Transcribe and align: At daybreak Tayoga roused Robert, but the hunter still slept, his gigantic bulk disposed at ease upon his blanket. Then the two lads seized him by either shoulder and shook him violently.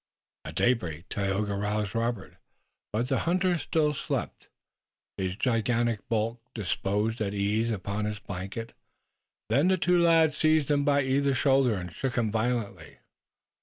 At 0.45 0.55
daybreak 0.55 1.09
Tayoga 1.09 1.53
roused 1.55 1.93
Robert, 1.93 2.37
but 2.91 3.07
the 3.07 3.19
hunter 3.19 3.59
still 3.59 3.93
slept, 3.93 4.49
his 5.17 5.35
gigantic 5.35 6.09
bulk 6.09 6.41
disposed 6.55 7.21
at 7.21 7.35
ease 7.35 7.69
upon 7.69 8.05
his 8.05 8.17
blanket. 8.17 8.73
Then 9.49 9.67
the 9.67 9.77
two 9.77 9.99
lads 9.99 10.35
seized 10.35 10.71
him 10.71 10.83
by 10.83 11.03
either 11.03 11.35
shoulder 11.35 11.75
and 11.75 11.93
shook 11.93 12.15
him 12.17 12.31
violently. 12.31 12.97